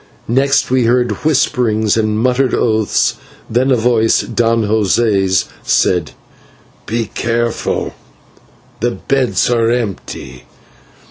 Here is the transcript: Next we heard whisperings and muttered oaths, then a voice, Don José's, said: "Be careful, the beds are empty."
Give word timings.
Next 0.33 0.71
we 0.71 0.85
heard 0.85 1.23
whisperings 1.23 1.95
and 1.95 2.17
muttered 2.17 2.55
oaths, 2.55 3.17
then 3.47 3.69
a 3.69 3.75
voice, 3.75 4.21
Don 4.21 4.63
José's, 4.63 5.45
said: 5.61 6.13
"Be 6.87 7.11
careful, 7.13 7.93
the 8.79 8.89
beds 8.89 9.47
are 9.51 9.69
empty." 9.69 10.45